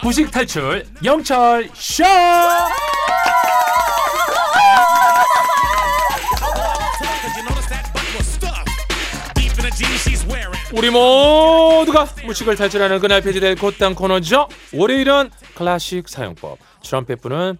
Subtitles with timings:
[0.00, 2.04] 부식 탈출 영철 쇼.
[10.72, 14.48] 우리 모두가 무식을 탈출하는 그날 폐지될 곧땅 코너죠.
[14.72, 16.58] 월요일은 클래식 사용법.
[16.82, 17.58] 트럼펫 부는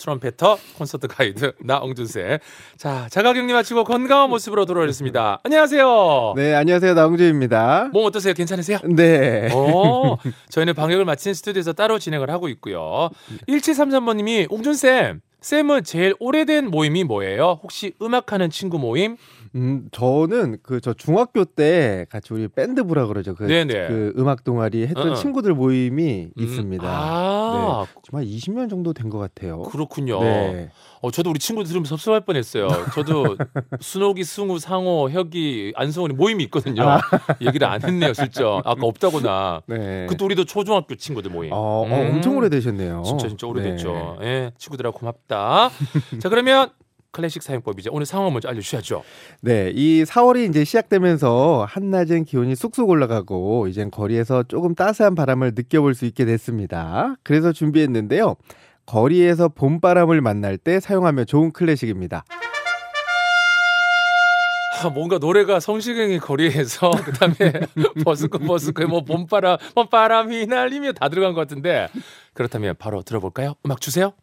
[0.00, 2.40] 트럼펫터 콘서트 가이드 나엉준세.
[2.76, 5.40] 자 자가격리 마치고 건강한 모습으로 돌아오셨습니다.
[5.44, 6.34] 안녕하세요.
[6.36, 6.94] 네, 안녕하세요.
[6.94, 7.90] 나홍주입니다.
[7.92, 8.32] 몸 어떠세요?
[8.34, 8.78] 괜찮으세요?
[8.84, 9.50] 네.
[9.52, 10.16] 어,
[10.48, 13.10] 저희는 방역을 마친 스튜디오에서 따로 진행을 하고 있고요.
[13.48, 17.58] 1733번님이 옹준쌤, 쌤은 제일 오래된 모임이 뭐예요?
[17.62, 19.16] 혹시 음악하는 친구 모임?
[19.56, 23.34] 음, 저는 그 저 중학교 때 같이 우리 밴드부라 그러죠.
[23.34, 23.46] 그.
[23.46, 25.14] 그 음악 동아리 했던 어, 어.
[25.14, 26.84] 친구들 모임이 음, 있습니다.
[26.86, 29.62] 아, 정말 20년 정도 된 것 같아요.
[29.62, 30.20] 그렇군요.
[30.22, 30.70] 네.
[31.02, 32.68] 어, 저도 우리 친구들 들으면 섭섭할 뻔했어요.
[32.94, 33.36] 저도
[33.80, 36.82] 순옥이, 승우, 상호, 혁이, 안성훈이 모임이 있거든요.
[36.82, 37.00] 아.
[37.40, 38.58] 얘기를 안 했네요, 슬쩍.
[38.64, 39.62] 아까 없다거나.
[39.66, 40.06] 네.
[40.08, 41.50] 그때 우리도 초중학교 친구들 모임.
[41.52, 42.14] 어, 어, 음.
[42.14, 43.02] 엄청 오래되셨네요.
[43.04, 44.18] 진짜 진짜 오래됐죠.
[44.20, 44.26] 네.
[44.26, 45.70] 예, 친구들아 고맙 다.
[46.18, 46.70] 자 그러면
[47.12, 47.90] 클래식 사용법이죠.
[47.92, 49.02] 오늘 상황 먼저 알려주셔야죠.
[49.42, 55.94] 네, 이 4월이 이제 시작되면서 한낮엔 기온이 쑥쑥 올라가고 이젠 거리에서 조금 따스한 바람을 느껴볼
[55.94, 57.16] 수 있게 됐습니다.
[57.22, 58.36] 그래서 준비했는데요.
[58.86, 62.24] 거리에서 봄바람을 만날 때 사용하면 좋은 클래식입니다.
[64.82, 67.52] 아, 뭔가 노래가 성시경이 거리에서 그다음에
[68.02, 71.88] 버스커 버스커 뭐 봄바람 봄바람이 날리며 다 들어간 것 같은데
[72.32, 73.54] 그렇다면 바로 들어볼까요?
[73.66, 74.14] 음악 주세요.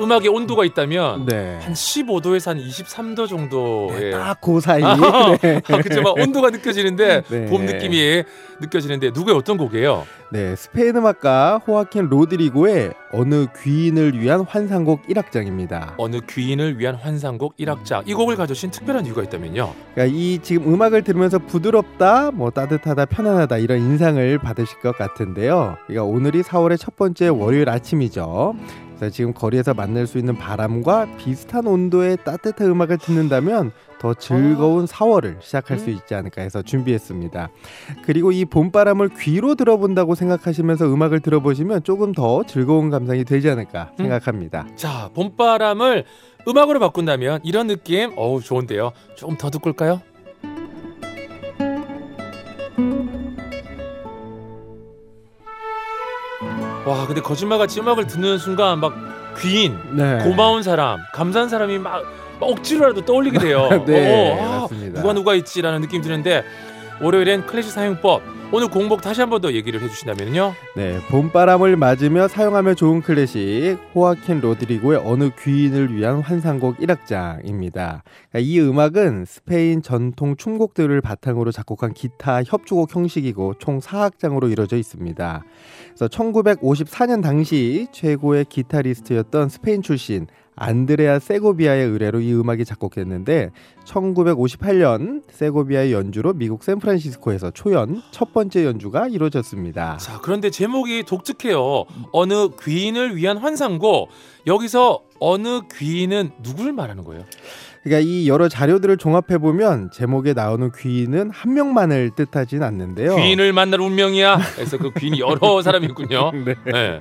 [0.00, 1.58] 음악에 온도가 있다면 네.
[1.60, 4.82] 한 15도에서 한 23도 정도의 딱그 사이.
[4.82, 4.96] 아,
[5.40, 5.60] 네.
[5.68, 7.46] 아, 그죠 막 온도가 느껴지는데 네.
[7.46, 8.22] 봄 느낌이
[8.60, 10.06] 느껴지는데 누구의 어떤 곡이에요?
[10.32, 15.94] 네, 스페인 음악가 호아킨 로드리고의 어느 귀인을 위한 환상곡 1악장입니다.
[15.96, 19.74] 어느 귀인을 위한 환상곡 1악장 이 곡을 가져오신 특별한 이유가 있다면요.
[19.94, 25.76] 그러니까 이 지금 음악을 들으면서 부드럽다, 뭐 따뜻하다, 편안하다 이런 인상을 받으실 것 같은데요.
[25.86, 28.54] 그러니까 오늘이 4월의 첫 번째 월요일 아침이죠.
[29.00, 35.40] 그래서 지금 거리에서 만날 수 있는 바람과 비슷한 온도의 따뜻한 음악을 듣는다면 더 즐거운 4월을
[35.40, 37.48] 시작할 수 있지 않을까 해서 준비했습니다.
[38.04, 44.66] 그리고 이 봄바람을 귀로 들어본다고 생각하시면서 음악을 들어보시면 조금 더 즐거운 감상이 되지 않을까 생각합니다.
[44.76, 46.04] 자 봄바람을
[46.46, 48.92] 음악으로 바꾼다면 이런 느낌 어우 좋은데요.
[49.16, 50.02] 조금 더 듣고 올까요?
[56.90, 58.92] 와 근데 거짓말같이 음악을 듣는 순간 막
[59.38, 60.18] 귀인 네.
[60.24, 62.02] 고마운 사람, 감사한 사람이 막,
[62.40, 63.68] 막 억지로라도 떠올리게 돼요.
[63.86, 65.00] 네, 어, 아, 맞습니다.
[65.00, 66.42] 누가 누가 있지라는 느낌 드는데
[67.02, 68.22] 월요일엔 클래식 사용법
[68.52, 70.52] 오늘 공복 다시 한 번 더 얘기를 해주신다면요.
[70.76, 77.72] 네, 봄바람을 맞으며 사용하면 좋은 클래식 호아킨 로드리고의 어느 귀인을 위한 환상곡 1악장입니다.
[77.72, 85.44] 그러니까 이 음악은 스페인 전통 춤곡들을 바탕으로 작곡한 기타 협주곡 형식이고 총 4악장으로 이루어져 있습니다.
[85.90, 93.50] 그래서 1954년 당시 최고의 기타리스트였던 스페인 출신 안드레아 세고비아의 의뢰로 이 음악이 작곡됐는데
[93.84, 99.96] 1958년 세고비아의 연주로 미국 샌프란시스코에서 초연 첫 번째 연주가 이루어졌습니다.
[99.98, 101.84] 자 그런데 제목이 독특해요.
[102.12, 104.10] 어느 귀인을 위한 환상곡
[104.46, 107.24] 여기서 어느 귀인은 누굴 말하는 거예요?
[107.82, 113.16] 그러니까 이 여러 자료들을 종합해 보면 제목에 나오는 귀인은 한 명만을 뜻하진 않는데요.
[113.16, 114.38] 귀인을 만날 운명이야.
[114.56, 116.30] 그래서 그 귀인이 여러 사람이 있군요.
[116.44, 116.54] 네.
[116.66, 117.00] 네.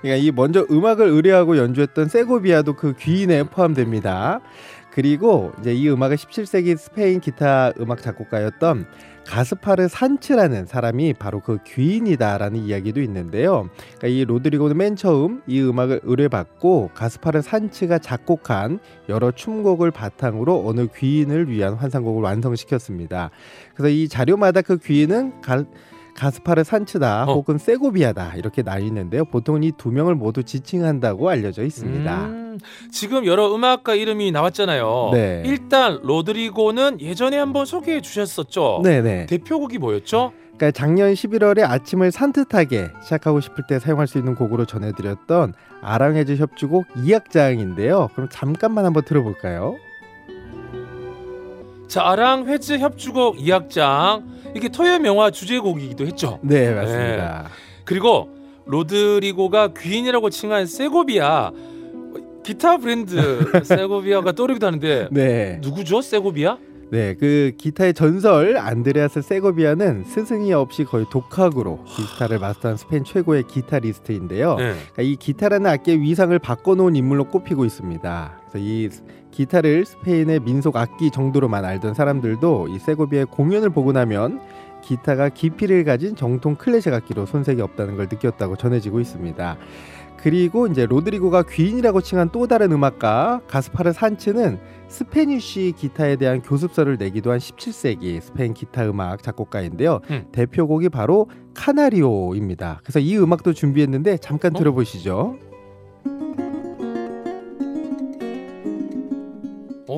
[0.00, 4.40] 그러니까 이 먼저 음악을 의뢰하고 연주했던 세고비아도 그 귀인에 포함됩니다.
[4.90, 8.86] 그리고 이제 이 음악을 17세기 스페인 기타 음악 작곡가였던
[9.26, 13.68] 가스파르 산츠라는 사람이 바로 그 귀인이다라는 이야기도 있는데요.
[13.98, 20.88] 그러니까 이 로드리고는 맨 처음 이 음악을 의뢰받고 가스파르 산츠가 작곡한 여러 춤곡을 바탕으로 어느
[20.88, 23.30] 귀인을 위한 환상곡을 완성시켰습니다.
[23.74, 25.64] 그래서 이 자료마다 그 귀인은 가,
[26.14, 27.34] 가스파르 산츠다 어.
[27.34, 29.24] 혹은 세고비아다 이렇게 나뉘는데요.
[29.26, 32.24] 보통 이 두 명을 모두 지칭한다고 알려져 있습니다.
[32.26, 32.58] 음,
[32.90, 35.10] 지금 여러 음악가 이름이 나왔잖아요.
[35.12, 35.42] 네.
[35.46, 38.80] 일단 로드리고는 예전에 한번 소개해 주셨었죠.
[38.84, 39.26] 네네.
[39.26, 40.32] 대표곡이 뭐였죠?
[40.56, 46.86] 그러니까 작년 11월에 아침을 산뜻하게 시작하고 싶을 때 사용할 수 있는 곡으로 전해드렸던 아랑헤즈 협주곡
[46.96, 48.12] 2악장인데요.
[48.12, 49.76] 그럼 잠깐만 한번 들어볼까요?
[51.88, 54.22] 자, 아랑 회즈 협주곡 2악장
[54.54, 56.38] 이게 토요 영화 주제곡이기도 했죠.
[56.42, 57.48] 네 맞습니다.
[57.84, 58.28] 그리고
[58.66, 61.50] 로드리고가 귀인이라고 칭한 세고비아
[62.44, 63.16] 기타 브랜드
[63.64, 65.58] 세고비아가 떠오르기도 하는데 네.
[65.62, 66.00] 누구죠?
[66.00, 66.58] 세고비아?
[66.90, 74.56] 네, 그 기타의 전설 안드레아스 세고비아는 스승이 없이 거의 독학으로 기타를 마스터한 스페인 최고의 기타리스트인데요.
[74.56, 74.72] 네.
[74.72, 78.39] 그러니까 이 기타라는 악기의 위상을 바꿔놓은 인물로 꼽히고 있습니다.
[78.50, 78.88] 그래서 이
[79.30, 84.40] 기타를 스페인의 민속 악기 정도로만 알던 사람들도 이 세고비의 공연을 보고 나면
[84.82, 89.56] 기타가 깊이를 가진 정통 클래식 악기로 손색이 없다는 걸 느꼈다고 전해지고 있습니다.
[90.16, 94.58] 그리고 이제 로드리고가 귀인이라고 칭한 또 다른 음악가 가스파르 산츠는
[94.88, 100.00] Spanish 기타에 대한 교습서를 내기도 한 17세기 스페인 기타 음악 작곡가인데요.
[100.10, 100.26] 음.
[100.32, 102.80] 대표곡이 바로 카나리오입니다.
[102.82, 104.58] 그래서 이 음악도 준비했는데 잠깐 어?
[104.58, 105.38] 들어보시죠.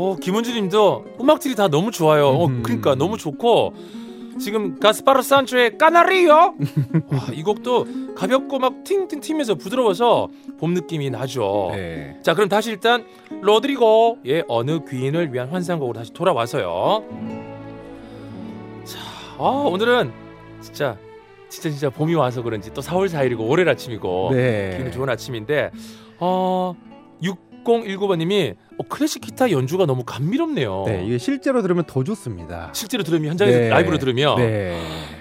[0.03, 2.27] 어, 김은주님도 음악들이 다 너무 좋아요.
[2.29, 2.63] 어, 음.
[2.65, 3.73] 그러니까 너무 좋고
[4.41, 6.55] 지금 가스파르 산스의 카나리오.
[7.13, 10.29] 와, 이 곡도 가볍고 막 팅팅 튀면서 부드러워서
[10.59, 11.71] 봄 느낌이 나죠.
[11.73, 12.19] 네.
[12.23, 13.05] 자, 그럼 다시 일단
[13.43, 17.05] 로드리고의 어느 귀인을 위한 환상곡으로 다시 돌아와서요.
[18.85, 18.99] 자,
[19.39, 20.13] 아, 오늘은
[20.61, 20.97] 진짜
[21.49, 24.75] 진짜 진짜 봄이 와서 그런지 또 4월 4일이고 월요일 아침이고 네.
[24.79, 25.71] 기분 좋은 아침인데
[26.19, 26.75] 어
[27.65, 30.85] 6019번님이 어, 클래식 기타 연주가 너무 감미롭네요.
[30.87, 32.71] 네, 이게 실제로 들으면 더 좋습니다.
[32.73, 33.69] 실제로 들으면 현장에서 네.
[33.69, 34.79] 라이브로 들으면 네.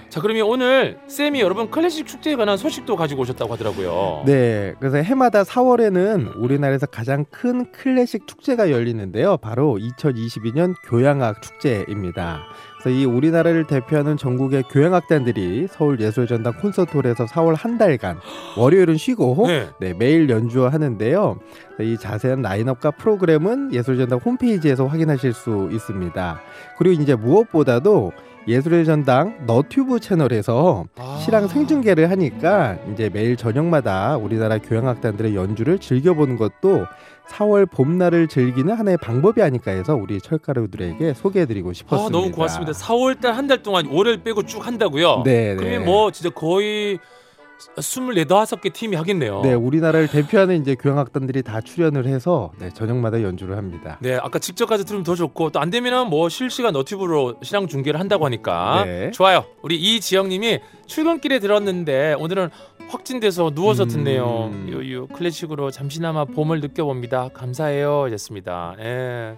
[0.08, 4.24] 자 그러면 오늘 쌤이 여러분 클래식 축제에 관한 소식도 가지고 오셨다고 하더라고요.
[4.26, 9.38] 네, 그래서 해마다 4월에는 우리나라에서 가장 큰 클래식 축제가 열리는데요.
[9.38, 12.42] 바로 2022년 교향악 축제입니다.
[12.90, 18.18] 이 우리나라를 대표하는 전국의 교향악단들이 서울 예술전당 콘서트홀에서 4월 한 달간
[18.56, 19.68] 월요일은 쉬고 네.
[19.80, 21.38] 네, 매일 연주하는데요.
[21.80, 26.40] 이 자세한 라인업과 프로그램은 예술전당 홈페이지에서 확인하실 수 있습니다.
[26.78, 28.12] 그리고 이제 무엇보다도
[28.48, 31.18] 예술의 전당 너튜브 채널에서 아.
[31.24, 36.86] 실황 생중계를 하니까 이제 매일 저녁마다 우리나라 교향악단들의 연주를 즐겨보는 것도
[37.32, 42.06] 4월 봄날을 즐기는 하나의 방법이 아닐까 해서 우리 철가루들에게 소개해드리고 싶었습니다.
[42.06, 42.72] 아 너무 고맙습니다.
[42.72, 45.22] 4월달 한 달 동안 월요일 빼고 쭉 한다고요.
[45.24, 45.56] 네, 네.
[45.56, 46.98] 그러면 뭐 진짜 거의
[47.76, 49.40] 24, 5개 팀이 하겠네요.
[49.42, 53.98] 네, 우리나라를 대표하는 이제 교향악단들이 다 출연을 해서 네, 저녁마다 연주를 합니다.
[54.00, 58.00] 네, 아까 직접 가서 들으면 더 좋고 또 안 되면은 뭐 실시간 너튜브로 실황 중계를
[58.00, 59.10] 한다고 하니까 네.
[59.12, 59.44] 좋아요.
[59.62, 62.50] 우리 이지영 님이 출근길에 들었는데 오늘은
[62.88, 63.88] 확진돼서 누워서 음.
[63.88, 64.50] 듣네요.
[64.66, 67.30] 유유 클래식으로 잠시나마 봄을 느껴봅니다.
[67.34, 68.04] 감사해요.
[68.04, 68.74] 하셨습니다.
[68.80, 69.36] 예.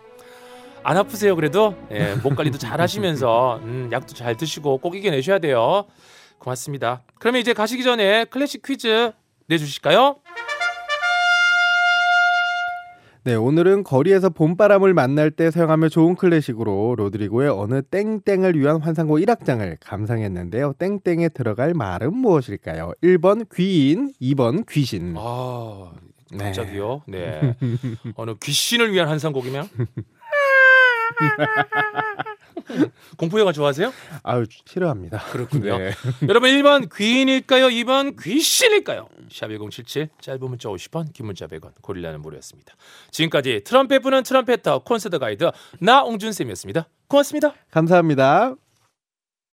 [0.83, 5.87] 안 아프세요 그래도 예, 목 관리도 잘 하시면서 음, 약도 잘 드시고 꼭 이겨내셔야 돼요.
[6.39, 7.03] 고맙습니다.
[7.19, 9.13] 그러면 이제 가시기 전에 클래식 퀴즈
[9.47, 10.17] 내주실까요?
[13.27, 19.79] 네, 오늘은 거리에서 봄바람을 만날 때 사용하면 좋은 클래식으로 로드리고의 어느 땡땡을 위한 환상곡 1악장을
[19.81, 20.75] 감상했는데요.
[20.75, 22.93] 땡땡에 들어갈 말은 무엇일까요?
[23.03, 25.15] 1번 귀인, 2번 귀신.
[25.17, 25.93] 아
[26.33, 26.45] 네.
[26.45, 27.01] 갑자기요.
[27.09, 27.57] 네.
[28.17, 29.69] 어느 귀신을 위한 한상곡이면
[33.17, 33.93] 공포 영화 좋아하세요?
[34.23, 35.19] 아유, 싫어합니다.
[35.33, 35.77] 그렇군요.
[35.79, 35.93] 네.
[36.29, 37.69] 여러분 1번 귀인일까요?
[37.69, 39.09] 2번 귀신일까요?
[39.31, 42.75] 샵1077 짧은 문자 50원 긴 문자 100원 고릴라는 무료였습니다.
[43.11, 46.89] 지금까지 트럼펫 부는 트럼펫터 콘서트 가이드 나옹준쌤이었습니다.
[47.09, 47.55] 고맙습니다.
[47.71, 48.64] 감사합니다.